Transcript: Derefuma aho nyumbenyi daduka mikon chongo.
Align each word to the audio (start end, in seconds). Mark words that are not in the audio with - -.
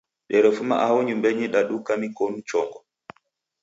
Derefuma 0.31 0.75
aho 0.85 0.97
nyumbenyi 1.07 1.45
daduka 1.53 1.91
mikon 2.01 2.33
chongo. 2.47 2.79